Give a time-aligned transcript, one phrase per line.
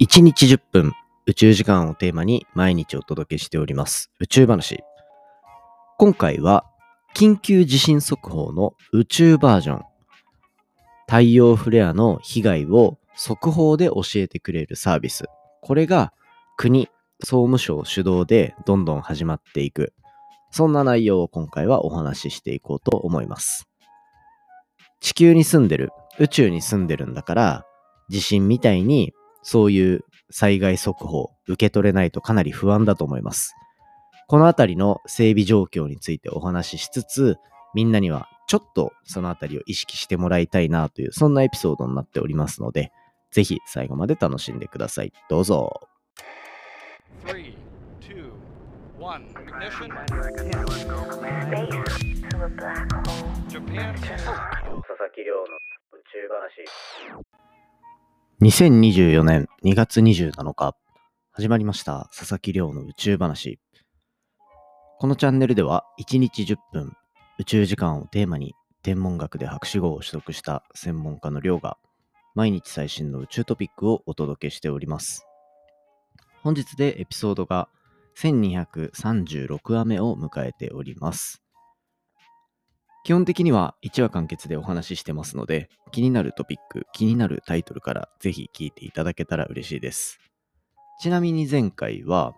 [0.00, 0.92] 1日10分
[1.26, 4.82] 宇宙時間をテーマに毎日お届けしております宇宙話。
[5.98, 6.64] 今回は
[7.14, 9.82] 緊急地震速報の宇宙バージョン。
[11.06, 15.24] 太陽フレアの被害を速報で教えてくれるサービス。
[15.60, 16.12] これが
[16.56, 16.88] 国、
[17.20, 19.92] 総務省主導でどんどん始まっていく。
[20.50, 23.68] そんな内容を今回はお話ししていこうと思います。
[25.00, 27.66] 地球に住んでる、宇宙に住んでるんだから、
[28.10, 33.54] 地震みたいにそういう災害速報受け取れないとかなり不安だと思います。
[34.28, 37.36] このあたりの整備状況についてお話ししつつ、
[37.74, 42.92] みんなにはちょっとそのあたりを意識してもらいたいなという、そんなエピソードになっておりますので、
[43.30, 45.12] ぜひ最後まで楽しんでください。
[45.28, 45.80] どうぞ。
[47.26, 47.54] 3
[48.00, 48.32] 2
[48.98, 49.88] 1 ignition.
[53.48, 53.94] Japan.
[53.94, 55.44] 佐々木亮の
[55.92, 57.29] 宇宙話。
[58.42, 60.74] 2024年2月27日、
[61.30, 63.60] 始まりました佐々木亮の宇宙話。
[64.98, 66.94] このチャンネルでは1日10分
[67.38, 71.76] 宇宙時間をテーマに天文学で博士号を取得した専門家の亮が
[72.34, 75.26] 毎日最新の宇宙トピックをお届けしております。
[76.42, 77.68] 本日でエピソードが
[78.16, 81.42] 1236話目を迎えております。
[83.02, 90.18] 基本的には1話完結でお話ししてますので、気になるトピック、気になるタイトルからぜひ聞いていただけたら嬉しいです。
[91.00, 92.34] ちなみに前回は、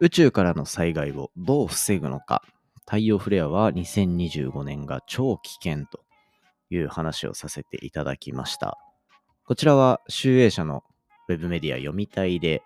[0.00, 2.42] 宇宙からの災害をどう防ぐのか、
[2.86, 6.00] 太陽フレアは2025年が超危険と
[6.70, 8.78] いう話をさせていただきました。
[9.44, 10.84] こちらは、集英社の
[11.28, 12.62] ウェブメディア読みたいで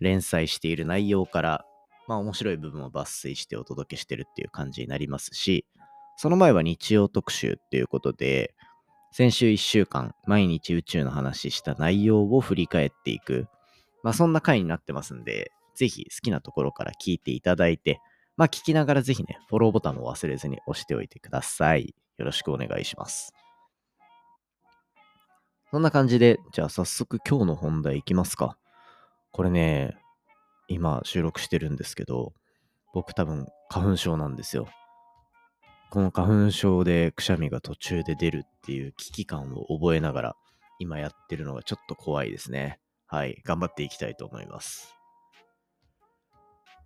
[0.00, 1.66] 連載している内容から、
[2.08, 5.66] まあ面白い部分を抜粋してお届けしてるっていう感じになりますし、
[6.16, 8.54] その前は日曜特集っていうことで、
[9.12, 13.46] 先週1週間、毎日宇宙の話した内容を振り返っていく。
[14.02, 18.00] まあそんな回になってますんで、ぜひ好きなところから聞いていただいて、
[18.36, 21.94] まあ聞きながらぜひね、フォローボタンも忘れずに押しておいてください。
[22.16, 23.34] よろしくお願いします。
[25.70, 28.56] そんな感じで、じゃあ早速今日の本題いきますか。
[29.30, 29.96] これね、
[30.68, 32.32] 今収録してるんですけど、
[32.94, 34.68] 僕多分花粉症なんですよ。
[35.92, 40.36] この花粉症でくしゃみが途中で出るっていう危機感を覚えながら
[40.78, 42.80] 今やってるのがちょっと怖いですね。
[43.06, 43.42] はい。
[43.44, 44.96] 頑張っていきたいと思います。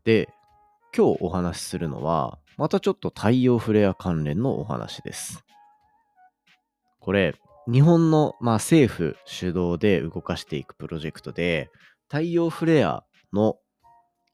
[0.02, 0.28] で、
[0.92, 5.44] 今日お話しするのは、またちょっと太陽フレア関連のお話です。
[6.98, 7.36] これ、
[7.70, 11.70] 日本の、まあ、政府主導で動かしていくプロジェクトで、
[12.08, 13.54] 太陽フレアの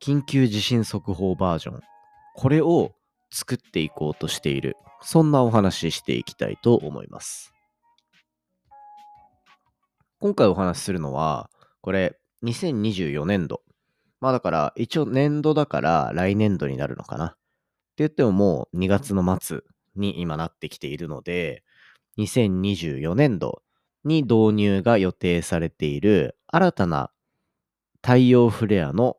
[0.02, 1.80] 緊急地震速報バージョン、
[2.36, 2.94] これを
[3.32, 7.52] 作っていこうとしている、そんなお話ししていきたいと思います。
[10.20, 11.50] 今回お話しするのは、
[11.80, 13.62] これ、2024年度。
[14.20, 17.26] まあだから、一応年度だから来年度になるのかな。
[17.26, 17.36] って
[17.98, 19.60] 言ってももう2月の末
[19.96, 21.64] に今なってきているので、
[22.18, 23.62] 2024年度
[24.04, 27.10] に導入が予定されている新たな
[28.02, 29.16] 太陽フレアの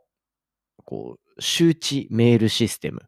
[0.85, 3.01] こう周知メールシステム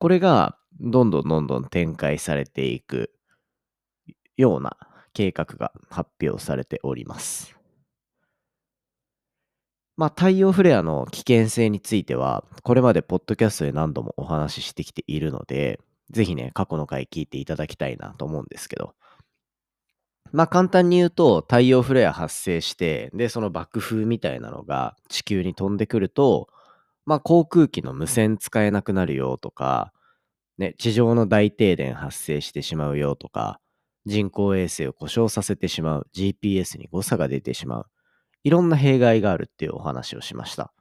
[0.00, 3.12] これがどんどんどんどん展開されていく
[4.38, 4.78] ような
[5.12, 7.54] 計画が発表されております。
[9.98, 15.78] まあ、太陽フレアの危険性については、これまでポッドキャストで何度もお話ししてきているので、
[16.08, 18.94] ぜひね、過去の回聞いていただきたいなと思うんですけど、
[20.32, 26.48] まあ簡単に言うと、太陽フレア発生して、で、その爆風みたいなのが地球に飛んでくると、
[27.10, 29.92] まあ、航空機の無線使えなくなるよとか、
[30.58, 33.58] ね、地上の大停電発生してしまうよとか、
[34.06, 37.86] 人工衛星を故障させてしまう、GPS に誤差が出てしまう、
[38.44, 40.72] いろんな弊害があるっていうお話をしました。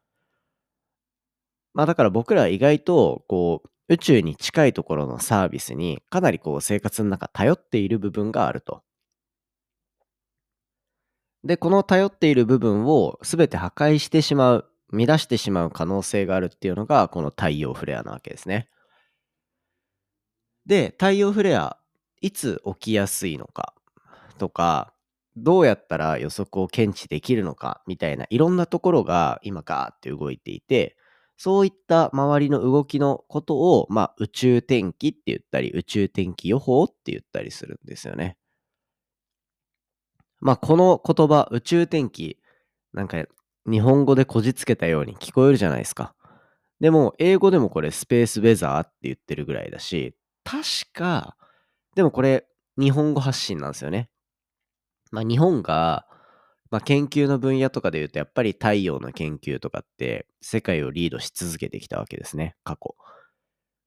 [1.73, 8.83] まあだから僕らは意外と、こう、宇宙に近いところのサービスにかなりこう生活の中頼っている部分があると。
[11.43, 18.69] で、この頼っている部分を全て破壊してしまう乱してしまう可能性があるっていうのが、この太陽フレアなわけですね。
[20.65, 21.77] で、太陽フレア、
[22.21, 23.73] いつ起きやすいのか
[24.37, 24.93] とか、
[25.35, 30.97] どうやったら予測を検知できるのかみたいないろんなところが今ガーって動いていて、
[31.37, 38.37] そういった周りの動きのことを、まあ、宇宙天気って言ったり、宇宙天気予報って言ったりするんですよね。
[40.41, 42.37] まあ、この言葉、宇宙天気、
[42.91, 43.23] なんか
[43.65, 46.15] 日本語でこじつけたように聞こえるじゃないですか。
[46.79, 50.63] でも、英語でもこれスペースウェザーって言ってるぐらいだし、確
[50.93, 51.35] か、
[51.95, 52.47] でもこれ
[52.77, 54.09] 日本語発信なんですよね。
[55.11, 56.05] まあ、日本が
[56.71, 62.95] まあ、研究の分野とかで言うと、やっぱり太陽の研究とかって世界をリードし続けてきたわけですね、過去。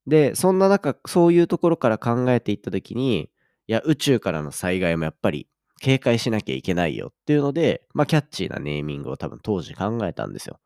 [0.06, 3.30] で、そんな中、そういうところから考えていったときに、
[3.68, 5.48] いや、宇宙からの災害もやっぱり
[5.82, 10.60] 警戒しなきゃいけないよっていうので、まあ、キャッチーなネーミングを多分当時考えたんですよ。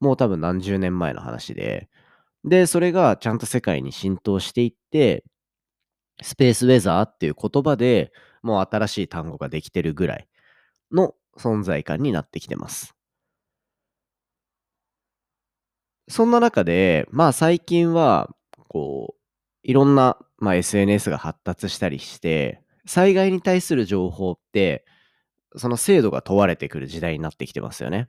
[0.00, 1.88] もう多分何十年前の話で。
[2.44, 5.22] で、それがちゃんと世界に浸透していって、
[6.20, 8.12] スペースウェザーっていう言葉で
[8.42, 10.28] もう新しい単語ができてるぐらい
[10.90, 12.96] の存在感になってきてます。
[16.08, 18.28] そんな中で、まあ最近は、
[18.68, 19.20] こう、
[19.62, 24.84] いろんな、まあ、SNS が発達したりして、災害に対する情報って、
[25.56, 28.08] その精度が問われてくる時代になってきてますよね。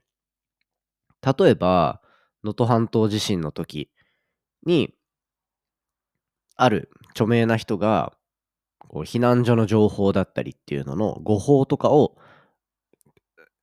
[1.21, 2.01] 例えば、
[2.44, 3.91] 能登半島地震の時
[4.65, 4.94] に、
[6.56, 8.13] ある著名な人が、
[8.79, 12.17] こう避難所の情報だったりっていうのの誤報とかを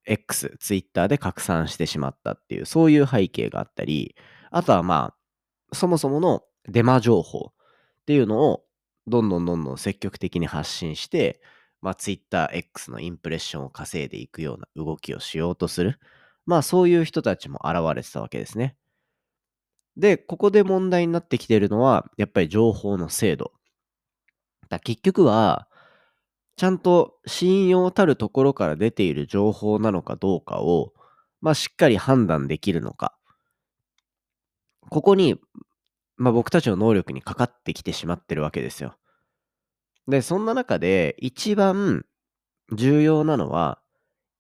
[0.07, 4.17] X、Twitter で拡散してしまったっていう、そういう背景があったり、
[4.51, 5.13] あとはま
[5.71, 7.55] あ、そもそものデマ情報っ
[8.07, 8.65] ていうのを
[9.09, 11.41] どんどんどんどん積極的に発信して、
[11.81, 15.99] まあ、Twitter、X のインプレッションを稼いでいくような動きをしようとする。
[16.47, 18.77] まあ、そういう人たちも現れてたわけですね。
[19.97, 23.53] で、ここで問題になってきてるのは、やっぱり情報の精度。
[24.69, 25.69] だ結局は、
[26.57, 30.93] ちゃんと信用たるところから出ている情報なのかどうかを、
[31.41, 33.17] まあ、しっかり判断できるのか。
[34.89, 35.37] ここに、
[36.19, 38.97] まあ、僕たちの能力にかかってきてしまってるわけですよ。
[40.09, 42.05] で、そんな中で一番
[42.73, 43.81] 重要なのは、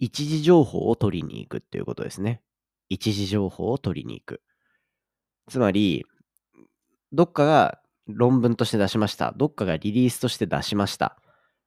[0.00, 2.42] 一時情報を取りに行くっていうことですね。
[2.88, 4.42] 一時情報を取りに行く。
[5.48, 6.04] つまり、
[7.12, 9.32] どっかが論文として出しました。
[9.36, 11.16] どっかがリリースとして出しました。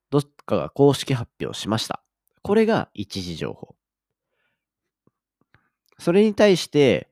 [0.09, 2.03] どっかが公式発表しました。
[2.41, 3.75] これが一時情報。
[5.99, 7.10] それに対して、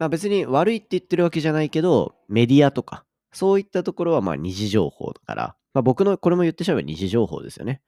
[0.00, 7.82] まあ、別に悪いって言ってるわけじゃないけど、メディアとか、そういったところはまあ二次情報だから、まあ、僕のこれも言ってしまえば二次情報ですよね。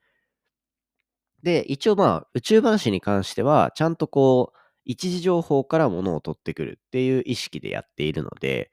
[1.41, 8.69] で、一応まあ宇宙話に関しては、ちゃんとこう、一時情報から物を取ってくるっていう意識でやっているので、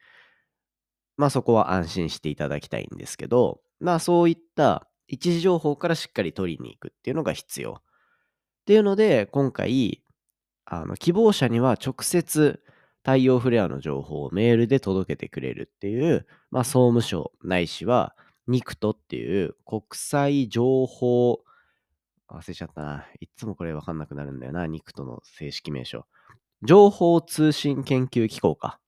[1.17, 7.81] まあそこは安心していただきたいんですけど、まあそういった一時情報からしっかり取りに行くっていうのが必要。
[7.81, 7.83] っ
[8.67, 10.05] ていうので、今回、
[10.67, 12.63] あの希望者には直接
[13.03, 18.15] 太陽フレアの情報をメールで届けてくれるっていう、まあ、総務省ないしは
[18.49, 21.41] NICT っていう国際情報、
[22.29, 23.07] 忘れちゃったな。
[23.21, 24.67] いつもこれわかんなくなるんだよな。
[24.67, 26.07] NICT の正式名称。
[26.63, 28.81] 情報通信研究機構か。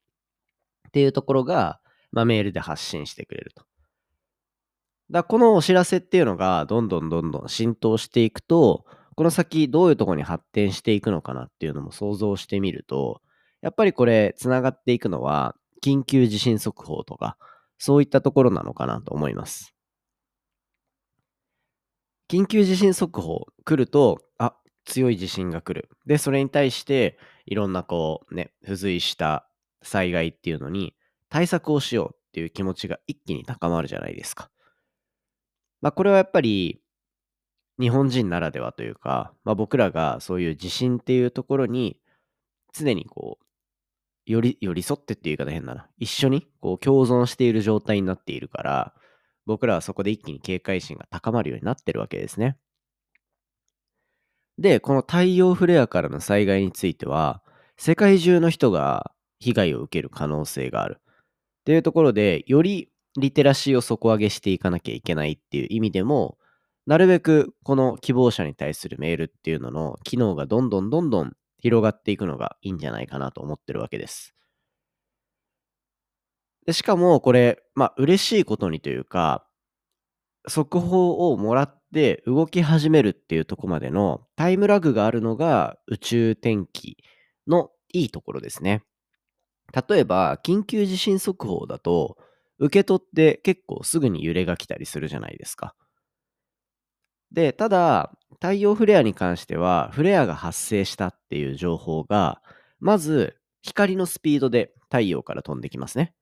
[0.89, 1.81] っていうところが、
[2.11, 3.65] まあ、メールで発信してくれると。
[5.11, 13.21] だこのお知らせっていうのがどんどんどんどん浸透していくと、この先どういうところに発展していくのかなっていうのも想像してみると、
[13.63, 17.37] やっぱりこれ繋がっていくのは緊急地震速報とか、
[17.79, 19.75] そういったところなのかなと思います。
[22.29, 24.55] 緊急地震速報来ると、あ、
[24.85, 25.89] 強い地震が来る。
[26.07, 29.49] で、それに対していろんなこうね、付随した
[29.83, 30.95] 災害っていうのに
[31.29, 34.51] 対策をしようっていう気持ちが一気に高まるじゃないですか。
[35.81, 36.81] まあ、これはやっぱり
[37.79, 41.99] 日本人ならではというか、まあ、僕らがそういう地震っていうところに
[42.73, 43.45] 常にこう
[44.27, 48.95] 寄り寄り添ってっていう言い方変だな一緒にこう共存している状態になっているから
[49.47, 52.57] 僕らはそこで一気に警戒心が高まるようになってるわけですね。
[54.59, 57.43] で、この太陽フレアからの災害については
[57.77, 61.01] 世界中の人が被害を受ける可能性がある。
[61.01, 66.39] っていうところでよりリテラシーを底上げしていかなきゃいけないっていう意味でも、
[66.87, 74.35] なるべくこの希望者に対するメールっていうのの機能がどんどんどんどん広がっていくのがいいんじゃないかなと思ってるわけです。
[76.67, 79.47] でしかもこれ、まあ嬉しいことにというか、
[80.49, 86.97] 速報をもらって動き始めるっていうとこまでのタイムラグがあるのが宇宙天気
[87.47, 88.83] のいいところですね。
[89.89, 92.17] 例えば、緊急地震速報だと、
[92.59, 95.75] 受け取って結構すぐに揺れが来たりするじゃないですか。
[97.33, 98.13] で、ただ、
[98.43, 102.43] 太陽フレアに関しては、フレアが発生したっていう情報が、
[102.81, 106.13] まず光のスピードで太陽から飛んできますね。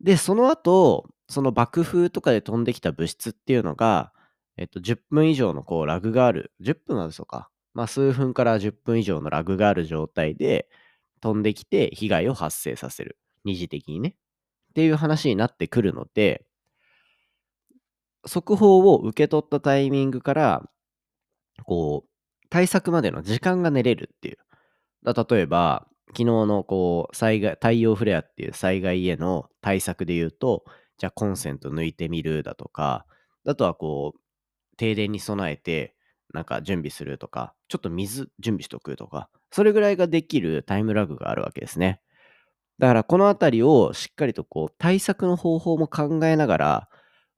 [0.00, 4.14] で、その後、その爆風とかで飛んできた物質っていうのが、
[4.56, 7.50] えっと、10分以上のこうラグがある、10分は嘘か。
[7.74, 10.66] まあ、数分から10分以上のラグがある状態で
[11.20, 13.18] 飛んできて被害を発生させる。
[13.44, 14.16] 二次的にね。
[14.70, 16.46] っていう話になってくるので、
[18.24, 20.70] 速報を受け取ったタイミングから、
[21.64, 22.08] こう、
[22.50, 24.38] 対策までの時間が練れるっていう。
[25.04, 30.64] 例えば、昨日のこう災害太陽フレアっていう災害への対策で言うと、
[30.98, 33.06] じゃあコンセント抜いてみるだとか、
[33.46, 34.20] あとはこう、
[34.76, 35.94] 停電に備えて、
[36.32, 42.00] なんか準備するとか、ちょっと水準備しとくとか、それぐらいができるタイムラグがあるわけですね。
[42.78, 46.88] だからこのあたりをしっかりとこう対策の方法も考えながら、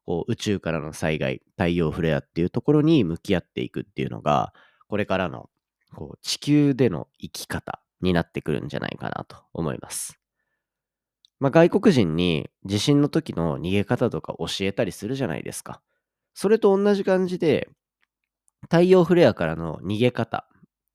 [0.04, 4.52] こう宇宙からの災害、太陽フレアっていうところに向き合っていくっていうのが、
[4.88, 5.49] これからの
[5.94, 10.18] こう地球での生き方になってくるんじゃないかなと思います。
[11.40, 15.80] まあ、外国人に地震の時の逃げ方とか教えたりするじゃないですか。
[16.34, 17.68] それと同じ感じで、
[18.62, 20.46] 太陽フレアからの逃げ方、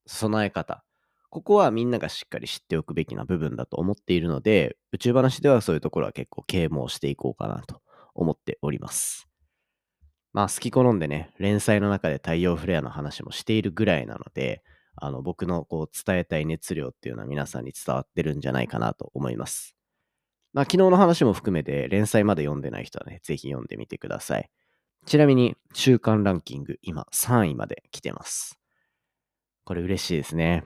[0.05, 0.83] 備え方、
[1.29, 7.81] ここはみんながしっかり知っておくべきな部分だと思っているので、宇宙話ではそういうところは結構啓蒙していこうかなと
[8.19, 9.27] 思っております。
[10.33, 14.61] まあ好き好んでね、連載の中で太陽フレアの話もしているぐらいなので、
[14.95, 19.75] あの僕のこう伝えたい熱量っていうのは皆さんに伝わってるんじゃないかなと思います。
[20.53, 24.49] まあ昨日の話も含めて連載まで読んでない人はね、ぜひ読んでみてください。
[25.05, 28.59] ちなみに週間ランキング今3位まで来てます。
[29.63, 30.65] これ嬉しいですね。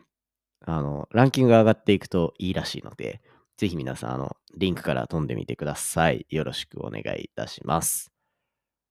[0.65, 3.21] あの、ランキングが上がっていくといいらしいので、
[3.57, 6.25] ぜひ皆さん、あの、リンクから飛んでみてください。
[6.29, 8.11] よろしくお願いいたします。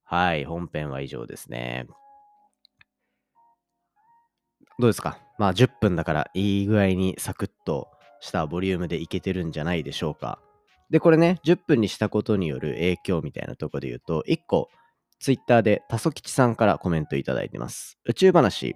[0.04, 1.86] はい、本編は以上ですね。
[4.78, 5.18] どうですか？
[5.38, 7.88] まあ10分だからいい具合にサクッと
[8.20, 10.38] したボリュームでいけてるんじゃないでしょうか。
[10.90, 14.68] で、これね、10分にしたことによる影響みたいなとこで言うと、1個、
[15.18, 17.98] ツイッターでタソ吉さんからコメントいただいてます。
[18.04, 18.74] 宇宙話、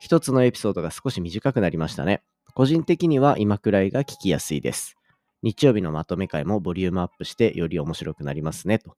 [0.00, 2.22] 一つのエピソードが少し短くなりましたね。
[2.54, 4.96] 個人的には今くらいが聞きやすいです。
[5.42, 8.78] 日曜日のまとめ会もボリュームアップしてより面白くなりますね。
[8.78, 8.96] と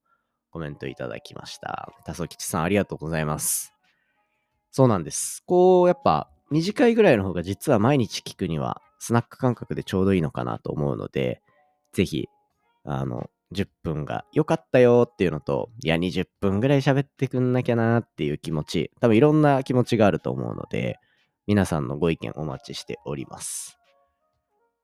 [0.51, 1.93] コメントいただきました。
[2.05, 3.73] たそきちさんありがとうございます。
[4.71, 5.43] そうなんです。
[5.47, 11.43] こう、やっぱ短いぐらいの方が実は毎日聞くにはスナック感覚でちょうどいいのかなと思うので、
[11.93, 12.29] ぜひ、
[12.85, 20.99] あの、10分が良かったよっていうのと、いや、20分ぐらい喋ってくんなきゃなっていう気持ち、多分いろんな気持ちがあると思うので、
[21.47, 23.79] 皆さんのご意見お待ちしております。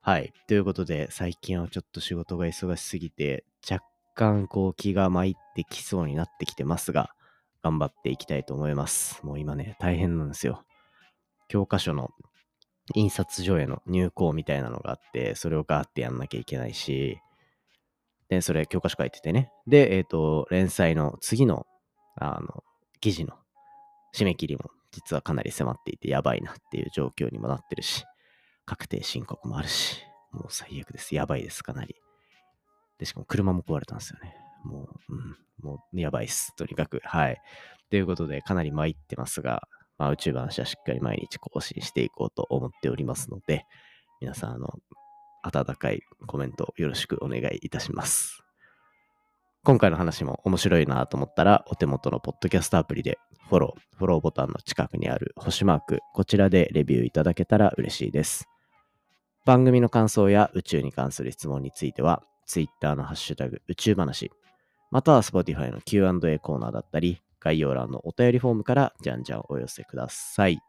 [0.03, 0.33] はい。
[0.47, 7.11] ということで、最近はちょっと仕事が忙しすぎて、若干こう気が参ってきそうになってきてますが、
[7.61, 9.23] 頑張っていきたいと思います。
[9.23, 10.63] もう今ね、大変なんですよ。
[11.49, 12.09] 教科書の
[12.95, 17.19] 印刷所への入稿みたいなのがあって、それをガーってやんなきゃいけないし、
[18.27, 19.51] で、それ教科書書いててね。
[19.67, 21.67] で、えっ、ー、と、連載の次の、
[22.15, 22.63] あの、
[23.01, 23.35] 記事の
[24.15, 28.03] 締め切りも実はかなり迫っていてやばいなっていう状況にもなってるし、
[28.65, 31.15] 確定申告もあるし、もう最悪です。
[31.15, 31.95] やばいです、かなり。
[32.97, 34.35] で、しかも車も壊れたんですよね。
[34.63, 36.55] もう、うん、もうやばいっす。
[36.55, 37.01] とにかく。
[37.03, 37.41] はい。
[37.89, 43.65] ということで、かなり参ってますが、まあ、宇宙話はしっかり毎日更新していこうと思っておりますので、
[44.19, 44.73] 皆さん、あの、
[45.43, 48.40] 温かいコメントよろしくお願いいたします。
[49.63, 58.47] 今回の話も面白いなと思ったら、お手元のポッドキャストアプリでフォロー、フォローボタンの近くにある星マーク、こちらでレビューいただけたら嬉しいです。
[59.45, 64.31] 番組の感想や宇宙に関する質問については、Twitter のハッシュタグ宇宙話、
[64.89, 70.59] または Spotify の Q&A コーナーだったり、概要欄のお便りフォームからじゃんじゃんお寄せください。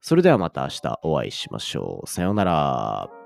[0.00, 2.08] それではまた明日お会いしましょう。
[2.08, 3.19] さようなら。